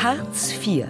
Hartz 0.00 0.52
IV. 0.64 0.86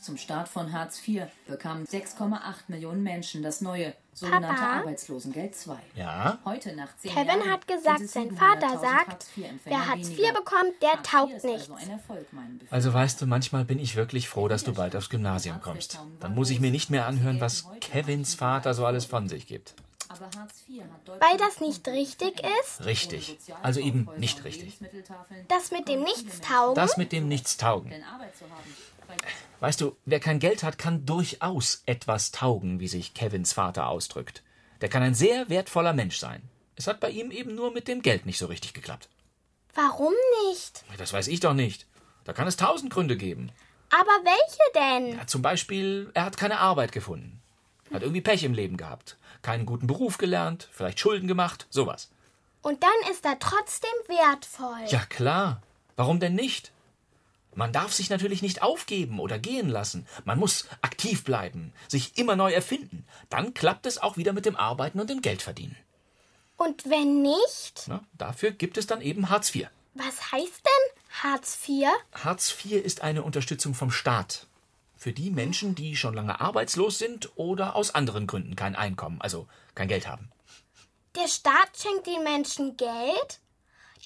zum 0.00 0.16
Start 0.16 0.48
von 0.48 0.72
Hartz 0.72 1.06
IV 1.06 1.24
bekamen 1.46 1.84
6,8 1.84 2.38
Millionen 2.68 3.02
Menschen 3.02 3.42
das 3.42 3.60
neue 3.60 3.92
sogenannte 4.12 4.48
Papa? 4.48 4.78
Arbeitslosengeld 4.78 5.54
II. 5.66 5.74
Ja? 5.94 6.38
Heute 6.44 6.74
nach 6.74 6.96
zehn 6.96 7.12
Kevin 7.12 7.26
Jahren 7.28 7.50
hat 7.50 7.68
gesagt, 7.68 8.08
sein 8.08 8.30
Vater 8.30 8.68
700.000 8.68 8.80
sagt, 8.80 9.26
wer 9.64 9.86
Hartz 9.86 10.08
IV 10.08 10.32
bekommt, 10.32 10.82
der 10.82 11.02
taugt 11.02 11.44
nichts. 11.44 11.70
Also, 11.70 11.92
Erfolg. 11.92 12.26
Also 12.70 12.94
weißt 12.94 13.20
du, 13.20 13.26
manchmal 13.26 13.64
bin 13.64 13.78
ich 13.78 13.96
wirklich 13.96 14.28
froh, 14.28 14.48
dass 14.48 14.64
du 14.64 14.72
bald 14.72 14.96
aufs 14.96 15.10
Gymnasium 15.10 15.60
kommst. 15.60 16.00
Dann 16.20 16.34
muss 16.34 16.50
ich 16.50 16.60
mir 16.60 16.70
nicht 16.70 16.90
mehr 16.90 17.06
anhören, 17.06 17.40
was 17.40 17.66
Kevins 17.80 18.34
Vater 18.34 18.74
so 18.74 18.86
alles 18.86 19.04
von 19.04 19.28
sich 19.28 19.46
gibt. 19.46 19.74
Aber 20.08 20.30
Hartz 20.38 20.62
IV 20.68 20.82
hat 20.82 21.08
Deutschland 21.08 21.22
Weil 21.22 21.38
das 21.38 21.60
nicht 21.60 21.86
richtig 21.88 22.40
ist? 22.62 22.84
Richtig. 22.84 23.38
Also 23.62 23.80
eben 23.80 24.08
nicht 24.18 24.44
richtig. 24.44 24.78
Das 25.48 25.70
mit 25.70 25.88
dem 25.88 26.02
Nichtstaugen? 26.02 26.74
Das 26.74 26.96
mit 26.96 27.12
dem 27.12 27.28
Nichtstaugen. 27.28 27.92
Weißt 29.60 29.80
du, 29.80 29.96
wer 30.04 30.20
kein 30.20 30.38
Geld 30.38 30.62
hat, 30.62 30.78
kann 30.78 31.06
durchaus 31.06 31.82
etwas 31.86 32.30
taugen, 32.30 32.80
wie 32.80 32.88
sich 32.88 33.14
Kevins 33.14 33.52
Vater 33.52 33.88
ausdrückt. 33.88 34.42
Der 34.80 34.88
kann 34.88 35.02
ein 35.02 35.14
sehr 35.14 35.48
wertvoller 35.48 35.92
Mensch 35.92 36.18
sein. 36.18 36.42
Es 36.76 36.86
hat 36.86 37.00
bei 37.00 37.10
ihm 37.10 37.30
eben 37.30 37.54
nur 37.54 37.72
mit 37.72 37.88
dem 37.88 38.02
Geld 38.02 38.26
nicht 38.26 38.38
so 38.38 38.46
richtig 38.46 38.74
geklappt. 38.74 39.08
Warum 39.74 40.12
nicht? 40.48 40.84
Das 40.98 41.12
weiß 41.12 41.28
ich 41.28 41.40
doch 41.40 41.54
nicht. 41.54 41.86
Da 42.24 42.32
kann 42.32 42.48
es 42.48 42.56
tausend 42.56 42.92
Gründe 42.92 43.16
geben. 43.16 43.50
Aber 43.90 44.24
welche 44.24 44.72
denn? 44.74 45.18
Ja, 45.18 45.26
zum 45.26 45.42
Beispiel, 45.42 46.10
er 46.12 46.24
hat 46.24 46.36
keine 46.36 46.58
Arbeit 46.58 46.92
gefunden. 46.92 47.40
Hat 47.92 48.02
irgendwie 48.02 48.20
Pech 48.20 48.44
im 48.44 48.54
Leben 48.54 48.76
gehabt. 48.76 49.16
Keinen 49.42 49.66
guten 49.66 49.86
Beruf 49.86 50.18
gelernt, 50.18 50.68
vielleicht 50.72 50.98
Schulden 50.98 51.28
gemacht, 51.28 51.66
sowas. 51.70 52.10
Und 52.62 52.82
dann 52.82 53.12
ist 53.12 53.24
er 53.24 53.38
trotzdem 53.38 53.90
wertvoll. 54.08 54.88
Ja 54.88 55.04
klar. 55.04 55.62
Warum 55.94 56.20
denn 56.20 56.34
nicht? 56.34 56.72
Man 57.54 57.72
darf 57.72 57.92
sich 57.92 58.10
natürlich 58.10 58.42
nicht 58.42 58.60
aufgeben 58.60 59.18
oder 59.18 59.38
gehen 59.38 59.70
lassen. 59.70 60.06
Man 60.24 60.38
muss 60.38 60.66
aktiv 60.82 61.24
bleiben, 61.24 61.72
sich 61.88 62.18
immer 62.18 62.36
neu 62.36 62.52
erfinden. 62.52 63.06
Dann 63.30 63.54
klappt 63.54 63.86
es 63.86 63.96
auch 63.96 64.18
wieder 64.18 64.34
mit 64.34 64.44
dem 64.44 64.56
Arbeiten 64.56 65.00
und 65.00 65.08
dem 65.08 65.22
Geldverdienen. 65.22 65.76
Und 66.58 66.88
wenn 66.90 67.22
nicht? 67.22 67.84
Na, 67.86 68.02
dafür 68.18 68.50
gibt 68.50 68.76
es 68.76 68.86
dann 68.86 69.00
eben 69.00 69.30
Hartz 69.30 69.54
IV. 69.54 69.68
Was 69.94 70.32
heißt 70.32 70.62
denn 70.64 71.22
Hartz 71.22 71.58
IV? 71.66 71.88
Hartz 72.12 72.54
IV 72.64 72.84
ist 72.84 73.00
eine 73.00 73.22
Unterstützung 73.22 73.72
vom 73.72 73.90
Staat. 73.90 74.46
Für 74.96 75.12
die 75.12 75.30
Menschen, 75.30 75.74
die 75.74 75.96
schon 75.96 76.14
lange 76.14 76.40
arbeitslos 76.40 76.98
sind 76.98 77.30
oder 77.36 77.76
aus 77.76 77.94
anderen 77.94 78.26
Gründen 78.26 78.56
kein 78.56 78.74
Einkommen, 78.74 79.20
also 79.20 79.46
kein 79.74 79.88
Geld 79.88 80.08
haben. 80.08 80.30
Der 81.14 81.28
Staat 81.28 81.70
schenkt 81.76 82.06
den 82.06 82.24
Menschen 82.24 82.76
Geld? 82.76 83.40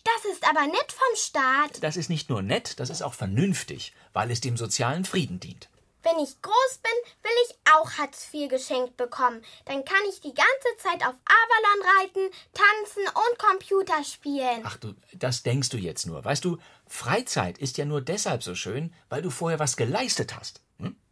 Das 0.05 0.33
ist 0.33 0.49
aber 0.49 0.67
nett 0.67 0.93
vom 0.93 1.17
Staat. 1.17 1.83
Das 1.83 1.97
ist 1.97 2.09
nicht 2.09 2.31
nur 2.31 2.43
nett, 2.43 2.81
das 2.81 2.91
ist 2.91 3.03
auch 3.03 3.15
vernünftig, 3.15 3.93
weil 4.13 4.31
es 4.31 4.41
dem 4.41 4.57
sozialen 4.57 5.05
Frieden 5.05 5.41
dient. 5.41 5.69
Wenn 6.03 6.19
ich 6.19 6.41
groß 6.41 6.81
bin, 6.83 7.13
will 7.23 7.37
ich 7.47 7.57
auch 7.75 7.99
Hartz 7.99 8.33
IV 8.33 8.49
geschenkt 8.49 8.97
bekommen. 8.97 9.43
Dann 9.67 9.85
kann 9.85 10.01
ich 10.09 10.21
die 10.21 10.33
ganze 10.33 10.77
Zeit 10.79 11.03
auf 11.07 11.15
Avalon 11.25 11.99
reiten, 11.99 12.31
tanzen 12.55 13.03
und 13.07 13.39
Computer 13.39 14.03
spielen. 14.05 14.63
Ach 14.65 14.79
du, 14.79 14.95
das 15.13 15.43
denkst 15.43 15.69
du 15.69 15.77
jetzt 15.77 16.07
nur. 16.07 16.25
Weißt 16.25 16.45
du, 16.45 16.59
Freizeit 16.87 17.59
ist 17.59 17.77
ja 17.77 17.85
nur 17.85 18.01
deshalb 18.01 18.43
so 18.43 18.55
schön, 18.55 18.95
weil 19.11 19.21
du 19.21 19.29
vorher 19.31 19.59
was 19.59 19.77
geleistet 19.77 20.35
hast. 20.35 20.63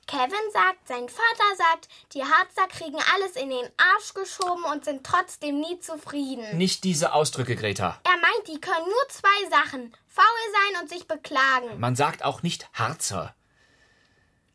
Kevin 0.08 0.50
sagt, 0.52 0.88
sein 0.88 1.08
Vater 1.08 1.56
sagt, 1.56 1.88
die 2.14 2.24
Harzer 2.24 2.66
kriegen 2.68 2.98
alles 3.14 3.36
in 3.36 3.50
den 3.50 3.68
Arsch 3.76 4.14
geschoben 4.14 4.64
und 4.64 4.84
sind 4.84 5.04
trotzdem 5.06 5.60
nie 5.60 5.78
zufrieden. 5.78 6.56
Nicht 6.56 6.82
diese 6.82 7.12
Ausdrücke, 7.12 7.54
Greta. 7.54 8.00
Er 8.04 8.16
meint, 8.16 8.48
die 8.48 8.60
können 8.60 8.86
nur 8.86 9.08
zwei 9.10 9.50
Sachen: 9.50 9.94
faul 10.08 10.24
sein 10.52 10.82
und 10.82 10.88
sich 10.88 11.06
beklagen. 11.06 11.78
Man 11.78 11.94
sagt 11.94 12.24
auch 12.24 12.42
nicht 12.42 12.68
Harzer, 12.72 13.34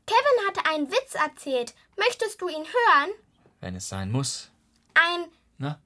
Kevin 0.06 0.48
hatte 0.48 0.70
einen 0.70 0.92
Witz 0.92 1.16
erzählt. 1.16 1.74
Möchtest 1.98 2.42
du 2.42 2.50
ihn 2.50 2.66
hören? 2.66 3.12
wenn 3.62 3.76
es 3.78 3.88
sein 3.88 4.12
muss. 4.12 4.50
Ein, 4.94 5.32
Na? 5.58 5.80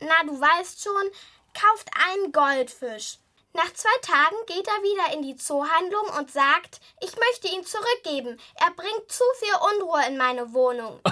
na 0.00 0.22
du 0.26 0.38
weißt 0.38 0.82
schon, 0.82 1.10
kauft 1.54 1.88
einen 2.06 2.32
Goldfisch. 2.32 3.18
Nach 3.54 3.72
zwei 3.72 3.96
Tagen 4.02 4.36
geht 4.46 4.66
er 4.68 4.82
wieder 4.82 5.14
in 5.14 5.22
die 5.22 5.36
Zoohandlung 5.36 6.18
und 6.18 6.30
sagt, 6.30 6.80
ich 7.00 7.16
möchte 7.16 7.48
ihn 7.48 7.64
zurückgeben. 7.64 8.38
Er 8.54 8.70
bringt 8.72 9.10
zu 9.10 9.24
viel 9.40 9.54
Unruhe 9.74 10.06
in 10.06 10.16
meine 10.16 10.52
Wohnung. 10.52 11.00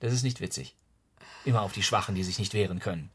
Das 0.00 0.14
ist 0.14 0.22
nicht 0.22 0.40
witzig. 0.40 0.76
Immer 1.44 1.60
auf 1.60 1.72
die 1.72 1.82
Schwachen, 1.82 2.14
die 2.14 2.24
sich 2.24 2.38
nicht 2.38 2.54
wehren 2.54 2.80
können. 2.80 3.10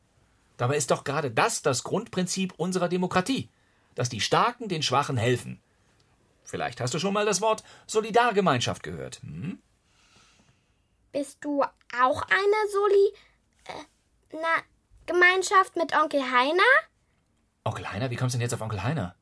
Dabei 0.57 0.77
ist 0.77 0.91
doch 0.91 1.03
gerade 1.03 1.31
das 1.31 1.61
das 1.61 1.83
Grundprinzip 1.83 2.53
unserer 2.57 2.87
Demokratie, 2.87 3.49
dass 3.95 4.07
die 4.07 4.21
Starken 4.21 4.69
den 4.69 4.83
Schwachen 4.83 5.17
helfen. 5.17 5.61
Vielleicht 6.43 6.79
hast 6.79 6.93
du 6.93 6.99
schon 6.99 7.13
mal 7.13 7.25
das 7.25 7.41
Wort 7.41 7.63
Solidargemeinschaft 7.87 8.83
gehört. 8.83 9.19
Hm? 9.21 9.59
Bist 11.11 11.39
du 11.41 11.63
auch 11.63 12.21
eine 12.21 12.69
Soli, 12.71 13.13
äh, 13.65 13.83
na, 14.33 14.63
Gemeinschaft 15.05 15.75
mit 15.75 15.95
Onkel 15.95 16.21
Heiner? 16.21 16.63
Onkel 17.63 17.91
Heiner, 17.91 18.09
wie 18.09 18.15
kommst 18.15 18.33
du 18.35 18.37
denn 18.37 18.45
jetzt 18.45 18.53
auf 18.53 18.61
Onkel 18.61 18.83
Heiner? 18.83 19.15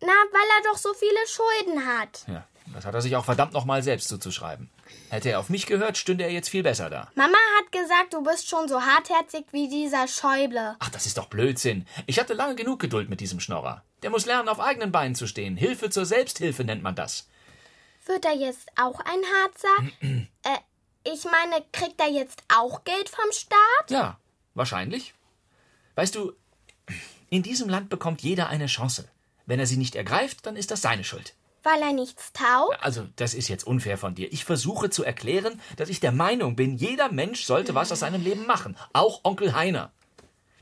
Na, 0.00 0.08
weil 0.08 0.48
er 0.58 0.70
doch 0.70 0.78
so 0.78 0.92
viele 0.94 1.26
Schulden 1.26 1.86
hat. 1.86 2.24
Ja, 2.28 2.46
das 2.74 2.84
hat 2.84 2.94
er 2.94 3.00
sich 3.00 3.16
auch 3.16 3.24
verdammt 3.24 3.52
nochmal 3.52 3.82
selbst 3.82 4.08
zuzuschreiben. 4.08 4.70
Hätte 5.08 5.30
er 5.30 5.40
auf 5.40 5.48
mich 5.48 5.66
gehört, 5.66 5.96
stünde 5.96 6.24
er 6.24 6.30
jetzt 6.30 6.50
viel 6.50 6.62
besser 6.62 6.90
da. 6.90 7.10
Mama 7.14 7.38
hat 7.58 7.72
gesagt, 7.72 8.12
du 8.12 8.22
bist 8.22 8.48
schon 8.48 8.68
so 8.68 8.82
hartherzig 8.82 9.46
wie 9.52 9.68
dieser 9.68 10.06
Schäuble. 10.08 10.76
Ach, 10.78 10.90
das 10.90 11.06
ist 11.06 11.16
doch 11.16 11.26
Blödsinn. 11.26 11.86
Ich 12.06 12.18
hatte 12.18 12.34
lange 12.34 12.54
genug 12.54 12.80
Geduld 12.80 13.08
mit 13.08 13.20
diesem 13.20 13.40
Schnorrer. 13.40 13.82
Der 14.02 14.10
muss 14.10 14.26
lernen, 14.26 14.48
auf 14.48 14.60
eigenen 14.60 14.92
Beinen 14.92 15.14
zu 15.14 15.26
stehen. 15.26 15.56
Hilfe 15.56 15.90
zur 15.90 16.04
Selbsthilfe 16.04 16.64
nennt 16.64 16.82
man 16.82 16.94
das. 16.94 17.28
Wird 18.04 18.24
er 18.24 18.34
jetzt 18.34 18.68
auch 18.78 19.00
ein 19.00 19.22
Harzer? 19.34 19.92
äh, 20.42 20.58
ich 21.04 21.24
meine, 21.24 21.64
kriegt 21.72 22.00
er 22.00 22.10
jetzt 22.10 22.42
auch 22.54 22.84
Geld 22.84 23.08
vom 23.08 23.32
Staat? 23.32 23.90
Ja, 23.90 24.18
wahrscheinlich. 24.54 25.14
Weißt 25.96 26.14
du, 26.14 26.32
in 27.30 27.42
diesem 27.42 27.68
Land 27.68 27.88
bekommt 27.88 28.22
jeder 28.22 28.48
eine 28.48 28.66
Chance. 28.66 29.08
Wenn 29.46 29.58
er 29.58 29.66
sie 29.66 29.76
nicht 29.76 29.96
ergreift, 29.96 30.46
dann 30.46 30.56
ist 30.56 30.70
das 30.70 30.82
seine 30.82 31.04
Schuld. 31.04 31.34
Weil 31.62 31.82
er 31.82 31.92
nichts 31.92 32.32
taugt? 32.32 32.80
Also, 32.80 33.08
das 33.16 33.34
ist 33.34 33.48
jetzt 33.48 33.66
unfair 33.66 33.98
von 33.98 34.14
dir. 34.14 34.32
Ich 34.32 34.44
versuche 34.44 34.88
zu 34.90 35.02
erklären, 35.02 35.60
dass 35.76 35.88
ich 35.88 35.98
der 35.98 36.12
Meinung 36.12 36.54
bin, 36.54 36.76
jeder 36.76 37.10
Mensch 37.10 37.44
sollte 37.44 37.74
was 37.74 37.90
aus 37.90 38.00
seinem 38.00 38.22
Leben 38.22 38.46
machen. 38.46 38.76
Auch 38.92 39.24
Onkel 39.24 39.54
Heiner. 39.54 39.90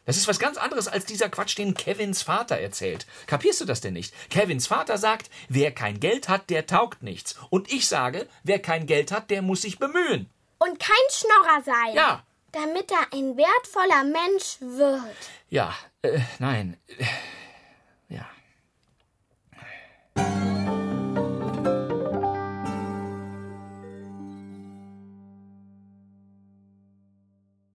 Das 0.06 0.17
ist 0.17 0.28
was 0.28 0.39
ganz 0.39 0.56
anderes 0.56 0.87
als 0.87 1.05
dieser 1.05 1.28
Quatsch, 1.28 1.59
den 1.59 1.75
Kevins 1.75 2.22
Vater 2.22 2.56
erzählt. 2.56 3.06
Kapierst 3.27 3.61
du 3.61 3.65
das 3.65 3.81
denn 3.81 3.95
nicht? 3.95 4.15
Kevins 4.31 4.66
Vater 4.66 4.99
sagt, 4.99 5.31
wer 5.49 5.72
kein 5.72 5.99
Geld 5.99 6.28
hat, 6.28 6.49
der 6.49 6.66
taugt 6.66 7.03
nichts. 7.03 7.37
Und 7.51 7.72
ich 7.72 7.89
sage, 7.89 8.28
wer 8.43 8.61
kein 8.61 8.87
Geld 8.87 9.12
hat, 9.12 9.31
der 9.31 9.43
muss 9.43 9.62
sich 9.62 9.78
bemühen. 9.78 10.31
Und 10.59 10.78
kein 10.78 10.97
Schnorrer 11.11 11.62
sein. 11.65 11.95
Ja, 11.95 12.25
Damit 12.54 12.91
er 12.91 13.12
ein 13.12 13.37
wertvoller 13.37 14.04
Mensch 14.04 14.59
wird. 14.60 15.16
ja, 15.50 15.75
äh, 16.03 16.20
nein. 16.38 16.76